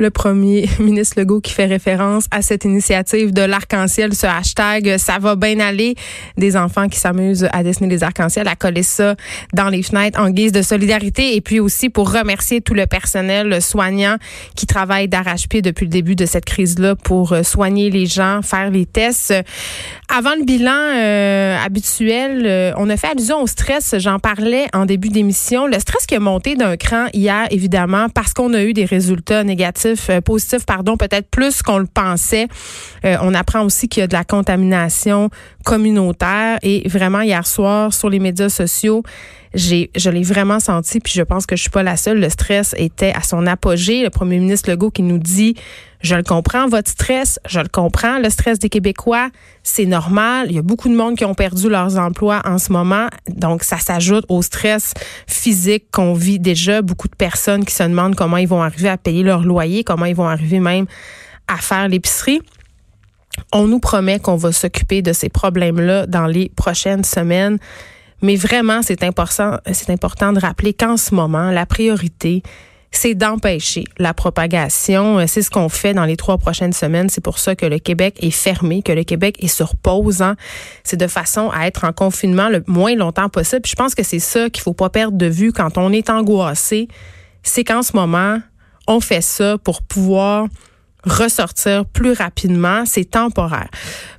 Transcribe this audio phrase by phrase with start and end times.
[0.00, 5.18] le premier ministre Legault qui fait référence à cette initiative de l'arc-en-ciel, ce hashtag ça
[5.18, 5.94] va bien aller,
[6.36, 9.14] des enfants qui s'amusent à dessiner des arcs-en-ciel, à coller ça
[9.52, 13.60] dans les fenêtres en guise de solidarité et puis aussi pour remercier tout le personnel
[13.62, 14.16] soignant
[14.56, 18.70] qui travaille d'arrache-pied depuis le début de cette crise-là pour euh, soigner les gens, faire
[18.70, 19.34] les tests.
[20.08, 24.86] Avant le bilan euh, habituel, euh, on a fait allusion au stress, j'en parlais en
[24.86, 25.66] début d'émission.
[25.66, 29.44] Le stress qui a monté d'un cran hier, évidemment, parce qu'on a eu des résultats
[29.44, 32.48] négatifs, euh, positifs, pardon, peut-être plus qu'on le pensait.
[33.04, 35.30] on apprend aussi qu'il y a de la contamination
[35.64, 39.02] communautaire et vraiment hier soir sur les médias sociaux,
[39.54, 42.20] j'ai, je l'ai vraiment senti, puis je pense que je suis pas la seule.
[42.20, 44.02] Le stress était à son apogée.
[44.02, 45.56] Le premier ministre Legault qui nous dit,
[46.02, 49.28] je le comprends, votre stress, je le comprends, le stress des Québécois,
[49.62, 50.46] c'est normal.
[50.50, 53.64] Il y a beaucoup de monde qui ont perdu leurs emplois en ce moment, donc
[53.64, 54.94] ça s'ajoute au stress
[55.26, 56.80] physique qu'on vit déjà.
[56.80, 60.06] Beaucoup de personnes qui se demandent comment ils vont arriver à payer leur loyer, comment
[60.06, 60.86] ils vont arriver même
[61.48, 62.40] à faire l'épicerie.
[63.52, 67.58] On nous promet qu'on va s'occuper de ces problèmes-là dans les prochaines semaines.
[68.22, 72.42] Mais vraiment, c'est important, c'est important de rappeler qu'en ce moment, la priorité,
[72.92, 75.24] c'est d'empêcher la propagation.
[75.26, 77.08] C'est ce qu'on fait dans les trois prochaines semaines.
[77.08, 80.22] C'est pour ça que le Québec est fermé, que le Québec est sur pause.
[80.22, 80.36] Hein.
[80.82, 83.62] C'est de façon à être en confinement le moins longtemps possible.
[83.64, 86.88] je pense que c'est ça qu'il faut pas perdre de vue quand on est angoissé.
[87.42, 88.38] C'est qu'en ce moment,
[88.86, 90.48] on fait ça pour pouvoir
[91.04, 92.84] ressortir plus rapidement.
[92.86, 93.68] C'est temporaire.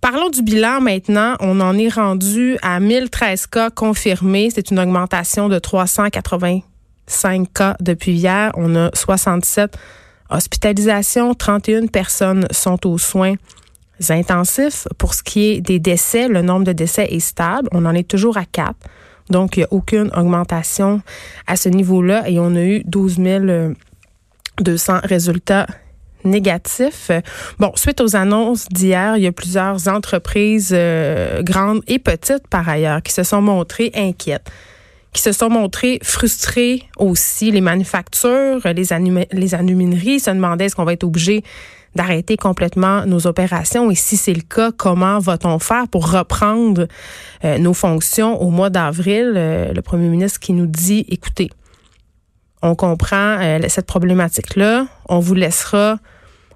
[0.00, 1.34] Parlons du bilan maintenant.
[1.40, 4.50] On en est rendu à 1013 cas confirmés.
[4.54, 8.52] C'est une augmentation de 385 cas depuis hier.
[8.54, 9.76] On a 67
[10.30, 11.34] hospitalisations.
[11.34, 13.34] 31 personnes sont aux soins
[14.10, 14.86] intensifs.
[14.98, 17.68] Pour ce qui est des décès, le nombre de décès est stable.
[17.72, 18.74] On en est toujours à 4.
[19.30, 21.00] Donc, il n'y a aucune augmentation
[21.46, 22.28] à ce niveau-là.
[22.28, 23.18] Et on a eu 12
[24.60, 25.66] 200 résultats
[26.24, 27.10] négatif.
[27.58, 32.68] Bon, suite aux annonces d'hier, il y a plusieurs entreprises euh, grandes et petites par
[32.68, 34.50] ailleurs qui se sont montrées inquiètes
[35.12, 37.52] qui se sont montrées frustrées aussi.
[37.52, 38.72] Les manufactures, les,
[39.32, 41.44] les se demandaient est-ce qu'on va être obligé
[41.94, 43.90] d'arrêter complètement nos opérations?
[43.90, 46.88] Et si c'est le cas, comment va-t-on faire pour reprendre
[47.44, 49.34] euh, nos fonctions au mois d'avril?
[49.36, 51.48] Euh, le premier ministre qui nous dit, écoutez,
[52.62, 53.38] on comprend
[53.68, 55.98] cette problématique-là, on vous laissera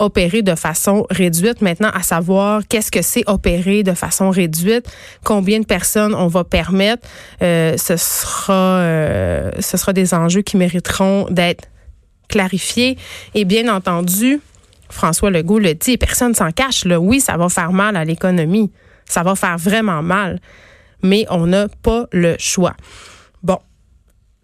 [0.00, 1.60] opérer de façon réduite.
[1.62, 4.90] Maintenant, à savoir qu'est-ce que c'est opérer de façon réduite,
[5.24, 7.06] combien de personnes on va permettre,
[7.42, 11.68] euh, ce sera euh, ce sera des enjeux qui mériteront d'être
[12.28, 12.96] clarifiés.
[13.34, 14.40] Et bien entendu,
[14.88, 16.84] François Legault le dit, personne s'en cache.
[16.84, 16.98] Là.
[16.98, 18.72] Oui, ça va faire mal à l'économie,
[19.04, 20.40] ça va faire vraiment mal,
[21.02, 22.74] mais on n'a pas le choix.
[23.42, 23.58] Bon,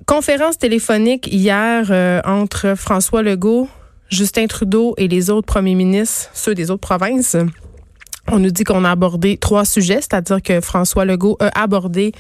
[0.07, 3.69] conférence téléphonique hier euh, entre François Legault,
[4.09, 7.37] Justin Trudeau et les autres premiers ministres, ceux des autres provinces,
[8.29, 12.13] on nous dit qu'on a abordé trois sujets, c'est-à-dire que François Legault a abordé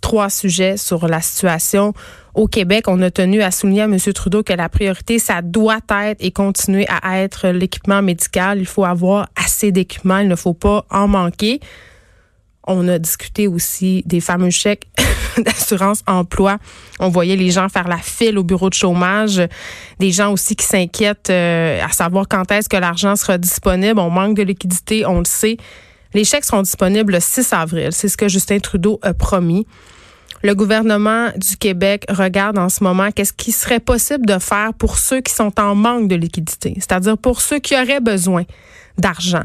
[0.00, 1.94] trois sujets sur la situation
[2.34, 2.86] au Québec.
[2.88, 3.98] On a tenu à souligner à M.
[3.98, 8.58] Trudeau que la priorité, ça doit être et continuer à être l'équipement médical.
[8.58, 11.60] Il faut avoir assez d'équipements, il ne faut pas en manquer.
[12.66, 14.86] On a discuté aussi des fameux chèques
[15.38, 16.58] d'assurance emploi.
[17.00, 19.42] On voyait les gens faire la file au bureau de chômage,
[19.98, 23.98] des gens aussi qui s'inquiètent euh, à savoir quand est-ce que l'argent sera disponible.
[23.98, 25.56] On manque de liquidité, on le sait.
[26.14, 27.88] Les chèques seront disponibles le 6 avril.
[27.90, 29.66] C'est ce que Justin Trudeau a promis.
[30.44, 34.98] Le gouvernement du Québec regarde en ce moment qu'est-ce qui serait possible de faire pour
[34.98, 38.42] ceux qui sont en manque de liquidité, c'est-à-dire pour ceux qui auraient besoin
[38.98, 39.44] d'argent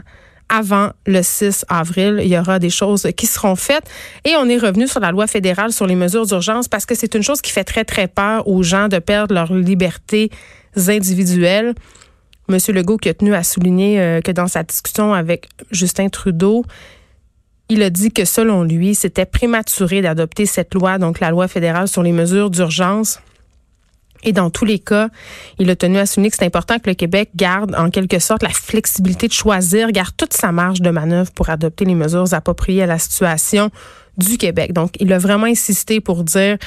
[0.50, 2.20] avant le 6 avril.
[2.22, 3.86] Il y aura des choses qui seront faites.
[4.24, 7.16] Et on est revenu sur la loi fédérale sur les mesures d'urgence parce que c'est
[7.16, 10.30] une chose qui fait très, très peur aux gens de perdre leur liberté
[10.88, 11.74] individuelle.
[12.50, 16.64] Monsieur Legault qui a tenu à souligner euh, que dans sa discussion avec Justin Trudeau,
[17.70, 21.90] il a dit que selon lui, c'était prématuré d'adopter cette loi, donc la loi fédérale
[21.90, 23.20] sur les mesures d'urgence.
[24.28, 25.08] Et dans tous les cas,
[25.58, 28.44] il a tenu à souligner que c'est important que le Québec garde en quelque sorte
[28.44, 32.84] la flexibilité de choisir, garde toute sa marge de manœuvre pour adopter les mesures appropriées
[32.84, 33.72] à la situation
[34.18, 34.74] du Québec.
[34.74, 36.58] Donc, il a vraiment insisté pour dire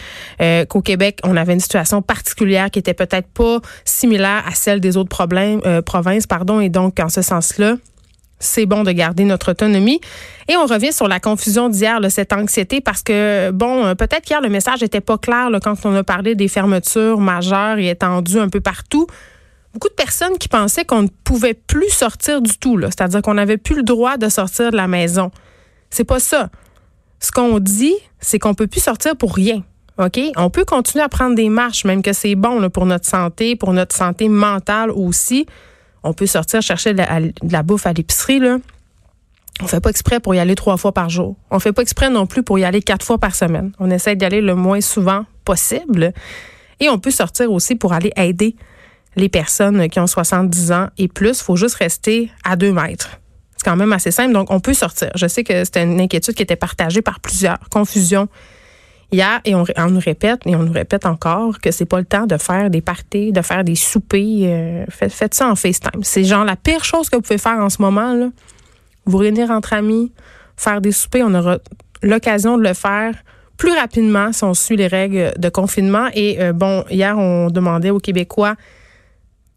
[0.41, 4.81] euh, qu'au Québec, on avait une situation particulière qui était peut-être pas similaire à celle
[4.81, 7.77] des autres euh, provinces, pardon, et donc en ce sens-là,
[8.41, 10.01] c'est bon de garder notre autonomie.
[10.49, 14.41] Et on revient sur la confusion d'hier, cette anxiété, parce que, bon, euh, peut-être qu'hier,
[14.41, 18.49] le message n'était pas clair quand on a parlé des fermetures majeures et étendues un
[18.49, 19.07] peu partout.
[19.73, 23.59] Beaucoup de personnes qui pensaient qu'on ne pouvait plus sortir du tout, c'est-à-dire qu'on n'avait
[23.59, 25.31] plus le droit de sortir de la maison.
[25.91, 26.49] C'est pas ça.
[27.21, 29.63] Ce qu'on dit, c'est qu'on peut plus sortir pour rien.
[29.99, 30.19] OK?
[30.37, 33.73] On peut continuer à prendre des marches, même que c'est bon pour notre santé, pour
[33.73, 35.47] notre santé mentale aussi.
[36.03, 37.03] On peut sortir chercher de
[37.51, 38.59] la, bouffe à l'épicerie, là.
[39.63, 41.37] On fait pas exprès pour y aller trois fois par jour.
[41.51, 43.73] On fait pas exprès non plus pour y aller quatre fois par semaine.
[43.79, 46.13] On essaie d'y aller le moins souvent possible.
[46.81, 48.57] Et on peut sortir aussi pour aller aider
[49.17, 51.43] les personnes qui ont 70 ans et plus.
[51.43, 53.21] Faut juste rester à deux mètres.
[53.57, 54.33] C'est quand même assez simple.
[54.33, 55.11] Donc, on peut sortir.
[55.15, 57.59] Je sais que c'était une inquiétude qui était partagée par plusieurs.
[57.69, 58.29] Confusion
[59.13, 62.27] hier et on, nous répète et on nous répète encore que c'est pas le temps
[62.27, 64.43] de faire des parties, de faire des soupers.
[64.45, 66.03] Euh, faites, ça en FaceTime.
[66.03, 68.15] C'est genre la pire chose que vous pouvez faire en ce moment.
[68.15, 68.29] Là.
[69.07, 70.13] Vous réunir entre amis,
[70.57, 71.25] faire des soupers.
[71.27, 71.59] On aura
[72.03, 73.15] l'occasion de le faire
[73.57, 76.09] plus rapidement si on suit les règles de confinement.
[76.15, 78.55] Et euh, bon, hier, on demandait aux Québécois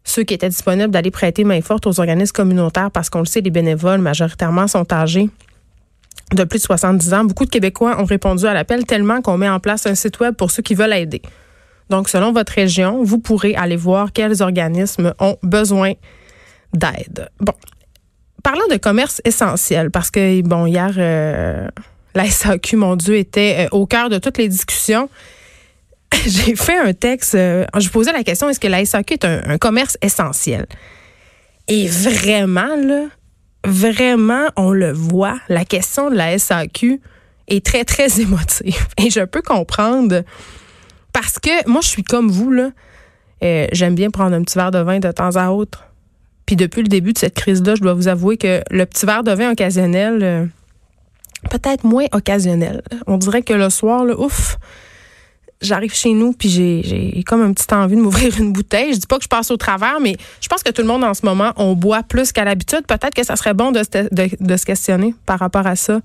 [0.06, 3.40] ceux qui étaient disponibles d'aller prêter main forte aux organismes communautaires parce qu'on le sait,
[3.40, 5.30] les bénévoles majoritairement sont âgés
[6.34, 7.24] de plus de 70 ans.
[7.24, 10.34] Beaucoup de Québécois ont répondu à l'appel tellement qu'on met en place un site web
[10.34, 11.22] pour ceux qui veulent aider.
[11.90, 15.92] Donc, selon votre région, vous pourrez aller voir quels organismes ont besoin
[16.72, 17.28] d'aide.
[17.40, 17.52] Bon,
[18.42, 21.68] parlons de commerce essentiel parce que, bon, hier, euh,
[22.14, 22.24] la
[22.74, 25.08] mon Dieu, était euh, au cœur de toutes les discussions.
[26.26, 29.58] j'ai fait un texte, euh, je posais la question, est-ce que la SAQ est un,
[29.58, 30.66] commerce essentiel?
[31.68, 33.06] Et vraiment, là,
[33.64, 37.00] vraiment, on le voit, la question de la SAQ
[37.48, 38.86] est très, très émotive.
[38.98, 40.22] Et je peux comprendre
[41.12, 42.70] parce que moi, je suis comme vous, là.
[43.42, 45.84] Euh, j'aime bien prendre un petit verre de vin de temps à autre.
[46.46, 49.22] Puis depuis le début de cette crise-là, je dois vous avouer que le petit verre
[49.22, 50.46] de vin occasionnel, euh,
[51.50, 52.82] peut-être moins occasionnel.
[53.06, 54.56] On dirait que le soir, là, ouf,
[55.60, 58.92] j'arrive chez nous puis j'ai comme un petit envie de m'ouvrir une bouteille.
[58.92, 61.04] Je dis pas que je passe au travers, mais je pense que tout le monde
[61.04, 62.86] en ce moment, on boit plus qu'à l'habitude.
[62.86, 66.00] Peut-être que ça serait bon de, de, se questionner par rapport à ça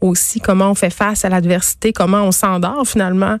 [0.00, 3.38] aussi, comment on fait face à l'adversité, comment on s'endort finalement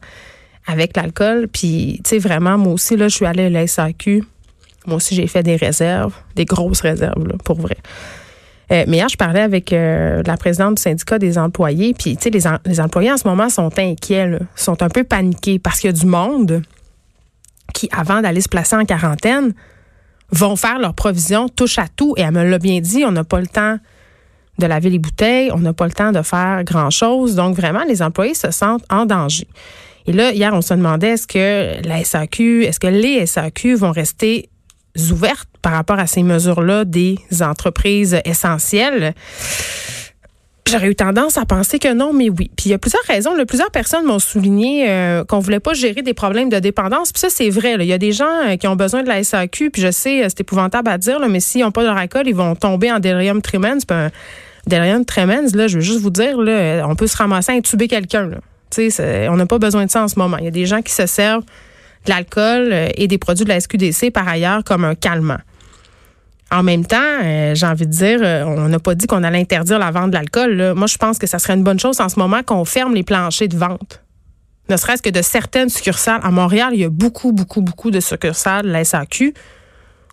[0.66, 1.48] avec l'alcool?
[1.48, 4.24] Puis, tu sais, vraiment, moi aussi, là, je suis allée à la SAQ.
[4.86, 7.76] Moi aussi, j'ai fait des réserves, des grosses réserves, là, pour vrai.
[8.72, 12.24] Euh, mais hier, je parlais avec euh, la présidente du syndicat des employés, puis tu
[12.24, 15.94] sais, les, employés en ce moment sont inquiets, sont un peu paniqués parce qu'il y
[15.94, 16.62] a du monde
[17.72, 19.54] qui, avant d'aller se placer en quarantaine,
[20.30, 22.14] vont faire leur provision touche à tout.
[22.16, 23.78] Et elle me l'a bien dit, on n'a pas le temps
[24.58, 27.34] de laver les bouteilles, on n'a pas le temps de faire grand-chose.
[27.34, 29.46] Donc, vraiment, les employés se sentent en danger.
[30.06, 33.92] Et là, hier, on se demandait est-ce que la SAQ, est-ce que les SAQ vont
[33.92, 34.48] rester
[35.10, 39.14] ouvertes par rapport à ces mesures-là des entreprises essentielles?
[40.68, 42.50] J'aurais eu tendance à penser que non, mais oui.
[42.56, 43.32] Puis il y a plusieurs raisons.
[43.46, 47.12] plusieurs personnes m'ont souligné euh, qu'on voulait pas gérer des problèmes de dépendance.
[47.12, 47.76] Puis ça, c'est vrai.
[47.78, 49.70] Il y a des gens euh, qui ont besoin de la SAQ.
[49.70, 52.34] Puis je sais, euh, c'est épouvantable à dire, mais s'ils n'ont pas de alcool, ils
[52.34, 53.78] vont tomber en delirium tremens.
[53.86, 54.10] Puis un
[54.66, 57.86] delirium tremens, là, je veux juste vous dire, là, on peut se ramasser à intuber
[57.86, 58.30] quelqu'un.
[58.76, 60.38] On n'a pas besoin de ça en ce moment.
[60.38, 61.44] Il y a des gens qui se servent
[62.10, 65.38] l'alcool euh, et des produits de la SQDC par ailleurs comme un calmant.
[66.50, 69.40] En même temps, euh, j'ai envie de dire, euh, on n'a pas dit qu'on allait
[69.40, 70.74] interdire la vente de l'alcool.
[70.76, 73.02] Moi, je pense que ça serait une bonne chose en ce moment qu'on ferme les
[73.02, 74.02] planchers de vente.
[74.68, 76.20] Ne serait-ce que de certaines succursales.
[76.22, 79.34] À Montréal, il y a beaucoup, beaucoup, beaucoup de succursales de la SAQ.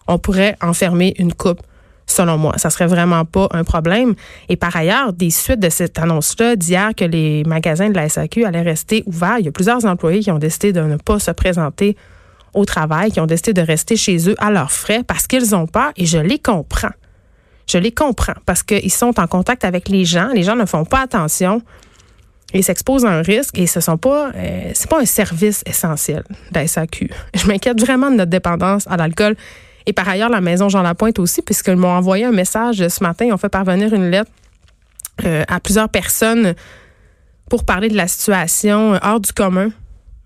[0.08, 1.62] On pourrait en fermer une coupe
[2.06, 2.54] selon moi.
[2.58, 4.16] Ça serait vraiment pas un problème.
[4.50, 8.46] Et par ailleurs, des suites de cette annonce-là d'hier que les magasins de la SAQ
[8.46, 11.32] allaient rester ouverts, il y a plusieurs employés qui ont décidé de ne pas se
[11.32, 11.96] présenter
[12.54, 15.68] au travail, qui ont décidé de rester chez eux à leurs frais parce qu'ils ont
[15.68, 16.92] peur et je les comprends.
[17.68, 20.30] Je les comprends parce qu'ils sont en contact avec les gens.
[20.34, 21.62] Les gens ne font pas attention
[22.54, 26.24] et s'exposent à un risque et ce sont pas euh, c'est pas un service essentiel
[26.52, 27.10] de la SAQ.
[27.34, 29.36] Je m'inquiète vraiment de notre dépendance à l'alcool
[29.86, 33.26] et par ailleurs, la maison Jean Lapointe aussi, puisqu'ils m'ont envoyé un message ce matin.
[33.26, 34.32] Ils ont fait parvenir une lettre
[35.26, 36.54] euh, à plusieurs personnes
[37.50, 39.70] pour parler de la situation hors du commun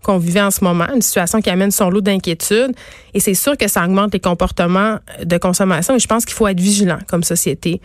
[0.03, 2.73] qu'on vivait en ce moment, une situation qui amène son lot d'inquiétudes.
[3.13, 5.95] Et c'est sûr que ça augmente les comportements de consommation.
[5.95, 7.81] Et je pense qu'il faut être vigilant comme société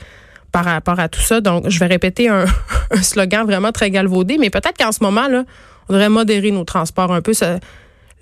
[0.53, 1.41] par rapport à tout ça.
[1.41, 2.45] Donc, je vais répéter un,
[3.03, 5.45] slogan vraiment très galvaudé, mais peut-être qu'en ce moment, là,
[5.89, 7.33] on devrait modérer nos transports un peu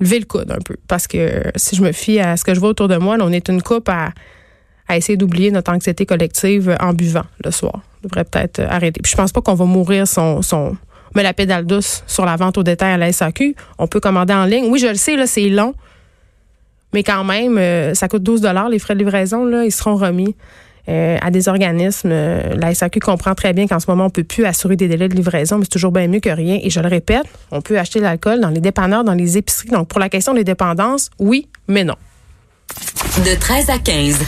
[0.00, 0.76] lever le coude un peu.
[0.88, 3.32] Parce que si je me fie à ce que je vois autour de moi, on
[3.32, 4.12] est une coupe à,
[4.94, 7.80] essayer d'oublier notre anxiété collective en buvant le soir.
[8.02, 9.00] On devrait peut-être arrêter.
[9.00, 10.76] Puis je pense pas qu'on va mourir son, son
[11.14, 13.54] mais la pédale douce sur la vente au détail à la SAQ.
[13.78, 14.66] On peut commander en ligne.
[14.68, 15.74] Oui, je le sais, là, c'est long.
[16.92, 20.34] Mais quand même, euh, ça coûte 12 les frais de livraison, là, ils seront remis.
[20.88, 22.10] Euh, à des organismes.
[22.10, 25.08] Euh, la SAQ comprend très bien qu'en ce moment, on peut plus assurer des délais
[25.08, 26.58] de livraison, mais c'est toujours bien mieux que rien.
[26.62, 29.70] Et je le répète, on peut acheter l'alcool dans les dépanneurs, dans les épiceries.
[29.70, 31.96] Donc, pour la question des dépendances, oui, mais non.
[33.18, 34.18] De 13 à 15.